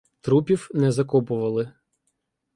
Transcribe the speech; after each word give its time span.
Трупів 0.21 0.69
не 0.73 0.91
закопували. 0.91 1.73